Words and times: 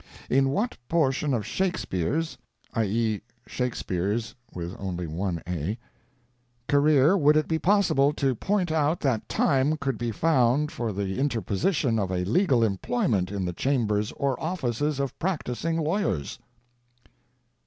In 0.31 0.49
what 0.49 0.77
portion 0.89 1.31
of 1.31 1.45
Shakespeare's 1.45 2.35
(i.e., 2.73 3.21
Shakspere's) 3.45 4.33
career 6.67 7.17
would 7.17 7.37
it 7.37 7.47
be 7.47 7.59
possible 7.59 8.11
to 8.13 8.33
point 8.33 8.71
out 8.71 8.99
that 9.01 9.29
time 9.29 9.77
could 9.77 9.99
be 9.99 10.09
found 10.11 10.71
for 10.71 10.91
the 10.91 11.19
interposition 11.19 11.99
of 11.99 12.09
a 12.11 12.25
legal 12.25 12.63
employment 12.63 13.31
in 13.31 13.45
the 13.45 13.53
chambers 13.53 14.11
or 14.13 14.41
offices 14.41 14.99
of 14.99 15.19
practicing 15.19 15.77
lawyers?" 15.77 16.39